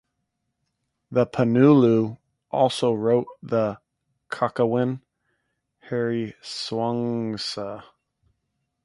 Panuluh 1.13 2.17
also 2.49 2.91
wrote 2.91 3.27
the 3.43 3.79
Kakawin 4.31 5.01
Hariwangsa. 5.91 7.83